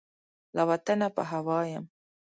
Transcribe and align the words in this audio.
له 0.55 0.61
وطنه 0.69 1.07
په 1.15 1.21
هوا 1.31 1.59
یم 1.71 1.85